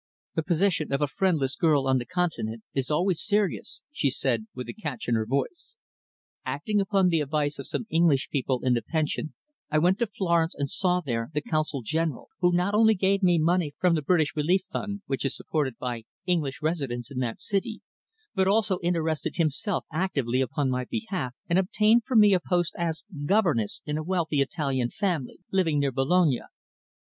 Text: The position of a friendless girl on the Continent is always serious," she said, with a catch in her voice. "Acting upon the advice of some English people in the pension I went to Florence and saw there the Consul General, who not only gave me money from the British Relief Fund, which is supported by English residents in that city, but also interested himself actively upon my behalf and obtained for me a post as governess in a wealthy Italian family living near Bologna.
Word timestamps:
The 0.33 0.41
position 0.41 0.91
of 0.91 1.03
a 1.03 1.07
friendless 1.07 1.55
girl 1.55 1.85
on 1.85 1.99
the 1.99 2.07
Continent 2.07 2.63
is 2.73 2.89
always 2.89 3.21
serious," 3.23 3.83
she 3.91 4.09
said, 4.09 4.47
with 4.55 4.67
a 4.67 4.73
catch 4.73 5.07
in 5.07 5.13
her 5.13 5.27
voice. 5.27 5.75
"Acting 6.43 6.81
upon 6.81 7.09
the 7.09 7.21
advice 7.21 7.59
of 7.59 7.67
some 7.67 7.85
English 7.91 8.29
people 8.31 8.61
in 8.63 8.73
the 8.73 8.81
pension 8.81 9.35
I 9.69 9.77
went 9.77 9.99
to 9.99 10.07
Florence 10.07 10.55
and 10.57 10.71
saw 10.71 11.01
there 11.01 11.29
the 11.35 11.41
Consul 11.43 11.83
General, 11.83 12.29
who 12.39 12.51
not 12.51 12.73
only 12.73 12.95
gave 12.95 13.21
me 13.21 13.37
money 13.37 13.75
from 13.77 13.93
the 13.93 14.01
British 14.01 14.35
Relief 14.35 14.63
Fund, 14.73 15.03
which 15.05 15.23
is 15.23 15.35
supported 15.37 15.77
by 15.77 16.05
English 16.25 16.63
residents 16.63 17.11
in 17.11 17.19
that 17.19 17.39
city, 17.39 17.81
but 18.33 18.47
also 18.47 18.79
interested 18.81 19.35
himself 19.35 19.85
actively 19.93 20.41
upon 20.41 20.71
my 20.71 20.83
behalf 20.89 21.35
and 21.47 21.59
obtained 21.59 22.05
for 22.07 22.15
me 22.15 22.33
a 22.33 22.39
post 22.39 22.73
as 22.75 23.05
governess 23.27 23.83
in 23.85 23.99
a 23.99 24.03
wealthy 24.03 24.41
Italian 24.41 24.89
family 24.89 25.41
living 25.51 25.77
near 25.79 25.91
Bologna. 25.91 26.41